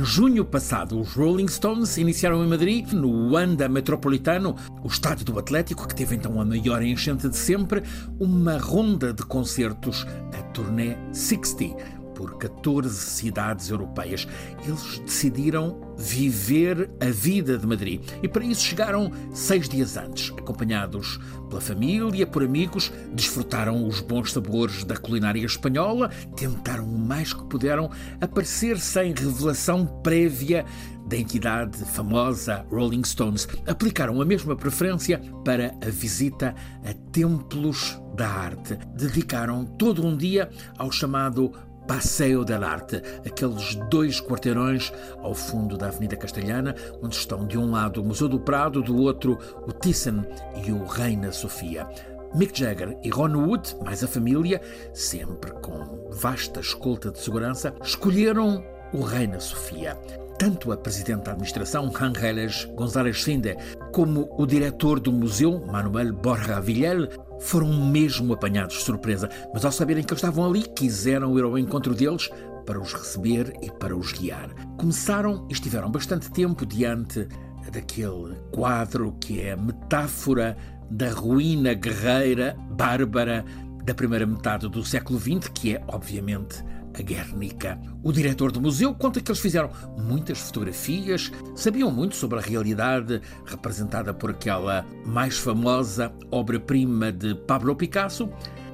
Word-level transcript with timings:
Em 0.00 0.04
junho 0.04 0.46
passado, 0.46 0.98
os 0.98 1.12
Rolling 1.12 1.46
Stones 1.46 1.98
iniciaram 1.98 2.42
em 2.42 2.48
Madrid, 2.48 2.90
no 2.90 3.34
Wanda 3.34 3.68
Metropolitano, 3.68 4.56
o 4.82 4.86
estádio 4.86 5.26
do 5.26 5.38
Atlético, 5.38 5.86
que 5.86 5.94
teve 5.94 6.16
então 6.16 6.40
a 6.40 6.44
maior 6.44 6.82
enchente 6.82 7.28
de 7.28 7.36
sempre, 7.36 7.82
uma 8.18 8.56
ronda 8.56 9.12
de 9.12 9.22
concertos, 9.22 10.06
a 10.32 10.42
turnê 10.54 10.96
60 11.12 11.99
por 12.20 12.36
14 12.36 12.94
cidades 12.94 13.70
europeias. 13.70 14.28
Eles 14.62 14.98
decidiram 14.98 15.80
viver 15.96 16.90
a 17.00 17.06
vida 17.06 17.56
de 17.56 17.66
Madrid 17.66 18.02
e 18.22 18.28
para 18.28 18.44
isso 18.44 18.60
chegaram 18.60 19.10
seis 19.32 19.66
dias 19.66 19.96
antes, 19.96 20.30
acompanhados 20.36 21.18
pela 21.48 21.62
família, 21.62 22.26
por 22.26 22.44
amigos, 22.44 22.92
desfrutaram 23.12 23.86
os 23.86 24.00
bons 24.00 24.32
sabores 24.32 24.84
da 24.84 24.96
culinária 24.98 25.44
espanhola, 25.44 26.10
tentaram 26.36 26.84
o 26.84 26.98
mais 26.98 27.32
que 27.32 27.44
puderam 27.46 27.90
aparecer 28.20 28.78
sem 28.78 29.14
revelação 29.14 29.86
prévia 30.02 30.66
da 31.06 31.16
entidade 31.16 31.78
famosa 31.86 32.64
Rolling 32.70 33.02
Stones. 33.02 33.48
Aplicaram 33.66 34.20
a 34.20 34.24
mesma 34.24 34.54
preferência 34.54 35.20
para 35.44 35.74
a 35.84 35.90
visita 35.90 36.54
a 36.84 36.94
templos 37.10 38.00
da 38.14 38.28
arte. 38.28 38.78
Dedicaram 38.94 39.64
todo 39.64 40.06
um 40.06 40.16
dia 40.16 40.48
ao 40.78 40.92
chamado 40.92 41.52
Passeio 41.86 42.44
del 42.44 42.64
Arte, 42.64 43.02
aqueles 43.26 43.74
dois 43.90 44.20
quarteirões 44.20 44.92
ao 45.22 45.34
fundo 45.34 45.76
da 45.76 45.88
Avenida 45.88 46.16
Castelhana, 46.16 46.74
onde 47.02 47.16
estão 47.16 47.46
de 47.46 47.58
um 47.58 47.70
lado 47.70 48.00
o 48.00 48.04
Museu 48.04 48.28
do 48.28 48.40
Prado, 48.40 48.82
do 48.82 48.96
outro 48.96 49.38
o 49.66 49.72
Thyssen 49.72 50.24
e 50.64 50.70
o 50.70 50.84
Reina 50.84 51.32
Sofia. 51.32 51.88
Mick 52.34 52.58
Jagger 52.58 52.96
e 53.02 53.10
Ron 53.10 53.36
Wood, 53.36 53.76
mais 53.84 54.04
a 54.04 54.08
família, 54.08 54.60
sempre 54.94 55.50
com 55.54 56.08
vasta 56.10 56.60
escolta 56.60 57.10
de 57.10 57.18
segurança, 57.18 57.74
escolheram 57.82 58.64
o 58.92 59.02
Reina 59.02 59.40
Sofia. 59.40 59.96
Tanto 60.38 60.72
a 60.72 60.76
Presidente 60.76 61.24
da 61.24 61.32
Administração, 61.32 61.92
Ángeles 62.00 62.64
González 62.74 63.22
Sinde, 63.22 63.56
como 63.92 64.28
o 64.38 64.46
diretor 64.46 64.98
do 64.98 65.12
museu, 65.12 65.60
Manuel 65.66 66.14
Borja 66.14 66.60
Villel, 66.60 67.08
foram 67.40 67.72
mesmo 67.86 68.32
apanhados 68.32 68.76
de 68.76 68.82
surpresa, 68.82 69.28
mas 69.52 69.64
ao 69.64 69.72
saberem 69.72 70.02
que 70.02 70.12
eles 70.12 70.22
estavam 70.22 70.44
ali, 70.44 70.62
quiseram 70.62 71.38
ir 71.38 71.44
ao 71.44 71.58
encontro 71.58 71.94
deles 71.94 72.28
para 72.66 72.80
os 72.80 72.92
receber 72.92 73.52
e 73.62 73.70
para 73.70 73.96
os 73.96 74.12
guiar. 74.12 74.50
Começaram 74.76 75.46
e 75.48 75.52
estiveram 75.52 75.90
bastante 75.90 76.30
tempo 76.30 76.64
diante 76.64 77.26
daquele 77.72 78.36
quadro 78.52 79.14
que 79.20 79.40
é 79.40 79.56
metáfora 79.56 80.56
da 80.90 81.10
ruína 81.10 81.74
guerreira, 81.74 82.56
bárbara, 82.70 83.44
da 83.84 83.94
primeira 83.94 84.26
metade 84.26 84.68
do 84.68 84.84
século 84.84 85.18
XX, 85.18 85.48
que 85.54 85.76
é, 85.76 85.82
obviamente, 85.88 86.62
a 86.98 87.02
Guernica. 87.02 87.80
O 88.02 88.12
diretor 88.12 88.52
do 88.52 88.60
museu 88.60 88.94
conta 88.94 89.20
que 89.20 89.30
eles 89.30 89.40
fizeram 89.40 89.70
muitas 89.98 90.38
fotografias, 90.38 91.30
sabiam 91.54 91.90
muito 91.90 92.16
sobre 92.16 92.38
a 92.38 92.42
realidade 92.42 93.20
representada 93.44 94.12
por 94.12 94.30
aquela 94.30 94.84
mais 95.04 95.38
famosa 95.38 96.12
obra-prima 96.30 97.12
de 97.12 97.34
Pablo 97.34 97.74
Picasso, 97.76 98.28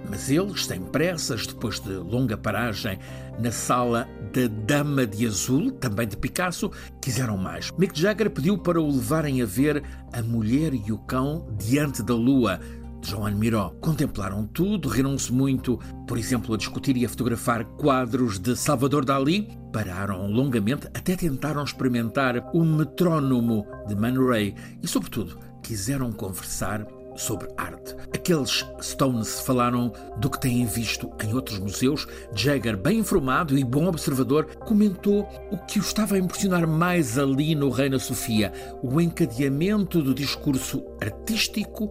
mas 0.09 0.31
eles, 0.31 0.67
sem 0.67 0.81
pressas, 0.81 1.47
depois 1.47 1.81
de 1.81 1.93
longa 1.95 2.37
paragem 2.37 2.99
na 3.39 3.51
sala 3.51 4.09
da 4.33 4.47
Dama 4.65 5.07
de 5.07 5.27
Azul, 5.27 5.73
também 5.73 6.07
de 6.07 6.17
Picasso, 6.17 6.71
quiseram 7.01 7.37
mais. 7.37 7.71
Mick 7.73 7.99
Jagger 7.99 8.31
pediu 8.31 8.57
para 8.57 8.81
o 8.81 8.87
levarem 8.87 9.43
a 9.43 9.47
ver 9.47 9.83
A 10.13 10.23
Mulher 10.23 10.73
e 10.75 10.93
o 10.93 10.99
Cão 10.99 11.47
Diante 11.59 12.03
da 12.03 12.15
Lua, 12.15 12.61
João 13.07 13.31
Miró. 13.31 13.73
Contemplaram 13.81 14.45
tudo, 14.49 14.89
riram-se 14.89 15.33
muito, 15.33 15.79
por 16.09 16.19
exemplo, 16.19 16.53
a 16.53 16.59
discutir 16.59 16.97
e 16.97 17.05
a 17.05 17.09
fotografar 17.09 17.65
quadros 17.65 18.37
de 18.41 18.57
Salvador 18.57 19.05
Dali. 19.05 19.49
Pararam 19.73 20.27
longamente, 20.27 20.89
até 20.89 21.15
tentaram 21.15 21.63
experimentar 21.63 22.51
o 22.53 22.65
metrónomo 22.65 23.65
de 23.87 23.95
Man 23.95 24.27
Ray 24.27 24.57
e, 24.83 24.89
sobretudo, 24.89 25.39
quiseram 25.63 26.11
conversar 26.11 26.85
sobre 27.17 27.49
arte. 27.57 27.95
Aqueles 28.13 28.67
Stones 28.83 29.41
falaram 29.41 29.93
do 30.19 30.29
que 30.29 30.41
têm 30.41 30.67
visto 30.67 31.11
em 31.25 31.33
outros 31.33 31.59
museus. 31.59 32.07
Jagger, 32.35 32.77
bem 32.77 32.99
informado 32.99 33.57
e 33.57 33.65
bom 33.65 33.87
observador, 33.87 34.47
comentou 34.67 35.29
o 35.51 35.57
que 35.59 35.79
o 35.79 35.83
estava 35.83 36.17
a 36.17 36.19
impressionar 36.19 36.67
mais 36.67 37.19
ali 37.19 37.55
no 37.55 37.71
Reina 37.71 37.99
Sofia: 37.99 38.53
o 38.83 39.01
encadeamento 39.01 40.03
do 40.03 40.13
discurso 40.13 40.85
artístico 41.01 41.91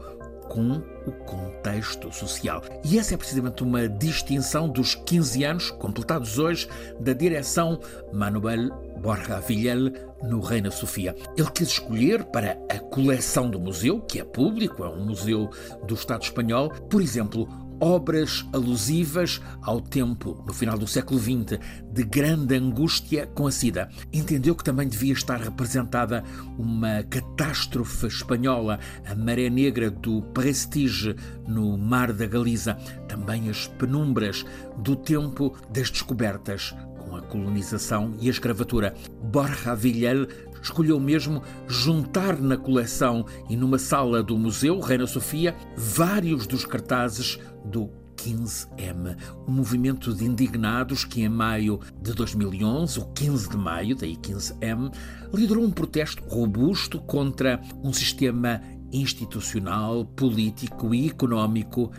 com 0.56 0.82
o 1.06 1.12
contexto 1.12 2.12
social. 2.14 2.64
E 2.84 2.98
essa 2.98 3.14
é 3.14 3.18
precisamente 3.18 3.62
uma 3.62 3.90
distinção 3.90 4.70
dos 4.70 4.96
15 4.96 5.44
anos, 5.44 5.72
completados 5.72 6.40
hoje, 6.40 6.70
da 6.98 7.12
direção 7.12 7.78
Manuel 8.14 8.70
Borja 9.02 9.42
Villel 9.42 9.92
no 10.24 10.40
Reina 10.40 10.72
Sofia. 10.72 11.14
Ele 11.36 11.52
quis 11.52 11.68
escolher 11.68 12.24
para 12.24 12.58
a 12.72 12.80
coleção 12.80 13.50
do 13.50 13.60
museu, 13.60 14.00
que 14.00 14.20
é 14.20 14.24
público, 14.24 14.84
é 14.86 14.90
um 14.90 15.06
museu 15.06 15.50
do 15.86 15.94
Estado 15.94 16.24
espanhol, 16.24 16.70
por 16.70 17.02
exemplo, 17.02 17.48
obras 17.80 18.46
alusivas 18.54 19.42
ao 19.62 19.82
tempo, 19.82 20.44
no 20.46 20.54
final 20.54 20.78
do 20.78 20.88
século 20.88 21.20
XX, 21.20 21.60
de 21.92 22.04
grande 22.04 22.56
angústia 22.56 23.28
com 23.28 23.48
a 23.48 23.52
SIDA. 23.52 23.90
Entendeu 24.12 24.56
que 24.56 24.64
também 24.64 24.88
devia 24.88 25.14
estar 25.14 25.40
representada 25.40 26.24
uma 26.58 27.04
catástrofe 27.04 28.08
espanhola, 28.08 28.80
a 29.06 29.16
maré 29.16 29.50
negra 29.50 29.90
do 29.90 30.22
Prestige 30.34 31.16
no 31.48 31.78
Mar 31.78 32.14
da 32.14 32.26
Galiza, 32.26 32.76
também 33.08 33.50
as 33.50 33.68
penumbras 33.68 34.46
do 34.78 34.96
tempo 34.96 35.56
das 35.70 35.90
descobertas 35.90 36.74
com 36.98 37.16
a 37.16 37.22
colonização 37.22 38.14
e 38.20 38.28
a 38.28 38.32
escravatura. 38.32 38.94
Borja 39.22 39.76
Villel 39.76 40.28
escolheu 40.62 41.00
mesmo 41.00 41.44
juntar 41.68 42.40
na 42.40 42.58
coleção 42.58 43.26
e 43.50 43.56
numa 43.56 43.78
sala 43.78 44.24
do 44.24 44.38
Museu 44.38 44.80
Reina 44.80 45.06
Sofia 45.06 45.56
vários 45.78 46.48
dos 46.48 46.66
cartazes 46.66 47.40
do 47.66 47.90
15M, 48.16 49.18
um 49.48 49.52
movimento 49.52 50.14
de 50.14 50.26
indignados 50.26 51.04
que 51.04 51.22
em 51.22 51.30
maio 51.30 51.80
de 52.02 52.14
2011, 52.14 53.00
o 53.00 53.06
15 53.08 53.50
de 53.50 53.58
maio, 53.58 53.96
daí 53.96 54.16
15M, 54.16 54.92
liderou 55.34 55.64
um 55.64 55.72
protesto 55.72 56.24
robusto 56.24 57.00
contra 57.02 57.62
um 57.84 57.92
sistema 57.92 58.62
institucional, 58.92 60.06
político 60.06 60.94
e 60.94 61.10
económico 61.10 61.92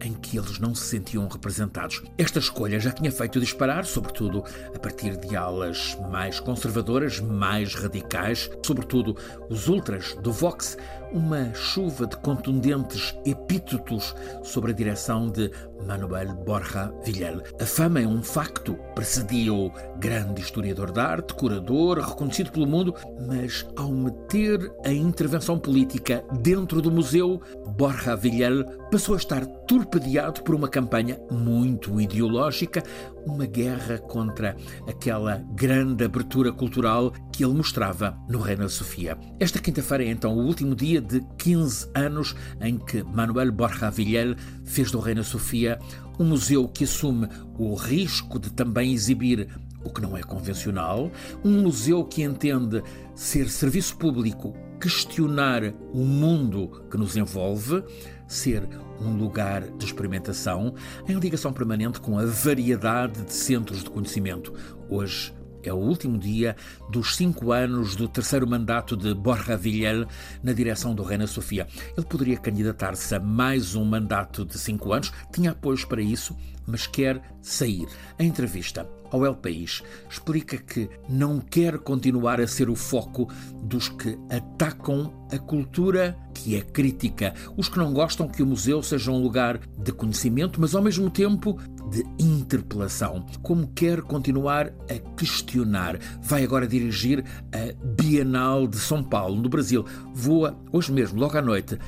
em 0.00 0.12
que 0.12 0.36
eles 0.36 0.58
não 0.58 0.74
se 0.74 0.84
sentiam 0.84 1.26
representados. 1.26 2.02
Esta 2.18 2.38
escolha 2.38 2.78
já 2.78 2.90
tinha 2.90 3.10
feito 3.10 3.40
disparar, 3.40 3.84
sobretudo 3.84 4.44
a 4.74 4.78
partir 4.78 5.16
de 5.16 5.34
alas 5.34 5.96
mais 6.10 6.38
conservadoras, 6.38 7.20
mais 7.20 7.74
radicais, 7.74 8.50
sobretudo 8.64 9.16
os 9.48 9.66
ultras 9.66 10.14
do 10.22 10.30
Vox, 10.30 10.76
uma 11.14 11.54
chuva 11.54 12.08
de 12.08 12.16
contundentes 12.16 13.16
epítetos 13.24 14.14
sobre 14.42 14.72
a 14.72 14.74
direção 14.74 15.30
de 15.30 15.48
Manuel 15.86 16.34
Borja 16.34 16.92
Villel. 17.04 17.40
A 17.60 17.64
fama 17.64 18.00
é 18.00 18.06
um 18.06 18.20
facto, 18.20 18.74
precedia 18.96 19.54
o 19.54 19.70
grande 19.98 20.40
historiador 20.40 20.90
de 20.90 21.00
arte, 21.00 21.34
curador, 21.34 22.00
reconhecido 22.00 22.50
pelo 22.50 22.66
mundo, 22.66 22.94
mas 23.28 23.64
ao 23.76 23.92
meter 23.92 24.72
a 24.84 24.92
intervenção 24.92 25.56
política 25.58 26.24
dentro 26.40 26.82
do 26.82 26.90
museu, 26.90 27.40
Borja 27.76 28.16
Villel 28.16 28.64
passou 28.90 29.14
a 29.14 29.18
estar 29.18 29.46
torpedeado 29.46 30.42
por 30.42 30.54
uma 30.54 30.68
campanha 30.68 31.20
muito 31.30 32.00
ideológica, 32.00 32.82
uma 33.24 33.46
guerra 33.46 33.98
contra 33.98 34.56
aquela 34.88 35.42
grande 35.54 36.04
abertura 36.04 36.52
cultural 36.52 37.12
que 37.32 37.44
ele 37.44 37.54
mostrava 37.54 38.16
no 38.28 38.40
Reina 38.40 38.68
Sofia. 38.68 39.16
Esta 39.38 39.58
quinta-feira 39.58 40.04
é 40.04 40.08
então 40.08 40.36
o 40.36 40.44
último 40.44 40.74
dia 40.74 41.00
de 41.06 41.20
15 41.38 41.88
anos 41.94 42.34
em 42.60 42.78
que 42.78 43.02
Manuel 43.02 43.52
Borja 43.52 43.90
Villel 43.90 44.36
fez 44.64 44.90
do 44.90 44.98
Reina 44.98 45.22
Sofia 45.22 45.78
um 46.18 46.24
museu 46.24 46.68
que 46.68 46.84
assume 46.84 47.28
o 47.58 47.74
risco 47.74 48.38
de 48.38 48.52
também 48.52 48.92
exibir 48.92 49.48
o 49.84 49.90
que 49.90 50.00
não 50.00 50.16
é 50.16 50.22
convencional, 50.22 51.10
um 51.44 51.62
museu 51.62 52.04
que 52.04 52.22
entende 52.22 52.82
ser 53.14 53.48
serviço 53.50 53.96
público, 53.96 54.54
questionar 54.80 55.62
o 55.92 55.98
mundo 55.98 56.84
que 56.90 56.96
nos 56.96 57.16
envolve, 57.16 57.84
ser 58.26 58.66
um 59.00 59.16
lugar 59.16 59.62
de 59.62 59.84
experimentação 59.84 60.74
em 61.06 61.18
ligação 61.18 61.52
permanente 61.52 62.00
com 62.00 62.18
a 62.18 62.24
variedade 62.24 63.22
de 63.22 63.32
centros 63.32 63.84
de 63.84 63.90
conhecimento. 63.90 64.54
Hoje, 64.88 65.32
é 65.68 65.72
o 65.72 65.76
último 65.76 66.18
dia 66.18 66.56
dos 66.90 67.16
cinco 67.16 67.52
anos 67.52 67.96
do 67.96 68.08
terceiro 68.08 68.46
mandato 68.46 68.96
de 68.96 69.14
Borja 69.14 69.56
Villel 69.56 70.06
na 70.42 70.52
direção 70.52 70.94
do 70.94 71.02
Reina 71.02 71.26
Sofia. 71.26 71.66
Ele 71.96 72.06
poderia 72.06 72.36
candidatar-se 72.36 73.14
a 73.14 73.20
mais 73.20 73.74
um 73.74 73.84
mandato 73.84 74.44
de 74.44 74.58
cinco 74.58 74.92
anos, 74.92 75.12
tinha 75.32 75.50
apoios 75.52 75.84
para 75.84 76.02
isso, 76.02 76.36
mas 76.66 76.86
quer 76.86 77.20
sair. 77.42 77.86
A 78.18 78.24
entrevista 78.24 78.88
ao 79.10 79.24
El 79.24 79.36
País 79.36 79.82
explica 80.10 80.56
que 80.56 80.88
não 81.08 81.38
quer 81.38 81.78
continuar 81.78 82.40
a 82.40 82.46
ser 82.48 82.68
o 82.68 82.74
foco 82.74 83.28
dos 83.62 83.88
que 83.88 84.18
atacam 84.28 85.12
a 85.30 85.38
cultura 85.38 86.18
que 86.34 86.56
é 86.56 86.60
crítica, 86.60 87.32
os 87.56 87.68
que 87.68 87.78
não 87.78 87.92
gostam 87.92 88.28
que 88.28 88.42
o 88.42 88.46
museu 88.46 88.82
seja 88.82 89.12
um 89.12 89.22
lugar 89.22 89.58
de 89.78 89.92
conhecimento, 89.92 90.60
mas 90.60 90.74
ao 90.74 90.82
mesmo 90.82 91.08
tempo 91.08 91.58
de 91.94 92.04
interpelação, 92.18 93.24
como 93.40 93.68
quer 93.68 94.02
continuar 94.02 94.72
a 94.90 94.98
questionar. 95.16 95.96
Vai 96.20 96.42
agora 96.42 96.66
dirigir 96.66 97.24
a 97.52 97.86
Bienal 98.02 98.66
de 98.66 98.78
São 98.78 99.00
Paulo, 99.00 99.40
no 99.40 99.48
Brasil. 99.48 99.84
Voa 100.12 100.58
hoje 100.72 100.90
mesmo, 100.90 101.20
logo 101.20 101.38
à 101.38 101.42
noite, 101.42 101.78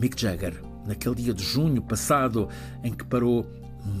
Mick 0.00 0.18
Jagger, 0.18 0.58
naquele 0.86 1.16
dia 1.16 1.34
de 1.34 1.44
junho 1.44 1.82
passado 1.82 2.48
em 2.82 2.94
que 2.94 3.04
parou 3.04 3.46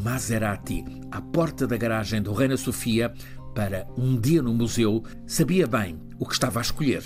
Maserati 0.02 0.84
à 1.10 1.20
porta 1.20 1.66
da 1.66 1.76
garagem 1.76 2.22
do 2.22 2.32
Reina 2.32 2.56
Sofia 2.56 3.12
para 3.54 3.86
um 3.98 4.18
dia 4.18 4.40
no 4.40 4.54
museu, 4.54 5.04
sabia 5.26 5.66
bem 5.66 6.00
o 6.18 6.24
que 6.24 6.32
estava 6.32 6.60
a 6.60 6.62
escolher. 6.62 7.02